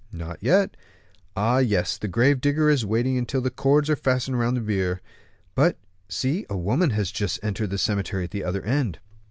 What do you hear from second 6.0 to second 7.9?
see, a woman has just entered the